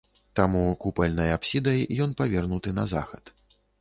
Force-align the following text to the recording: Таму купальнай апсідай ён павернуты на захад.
Таму 0.37 0.61
купальнай 0.85 1.29
апсідай 1.35 1.85
ён 2.07 2.17
павернуты 2.23 2.69
на 2.79 2.87
захад. 2.95 3.23